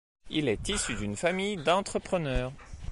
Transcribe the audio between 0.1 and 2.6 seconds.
Il est issu d’une famille d’entrepreneurs.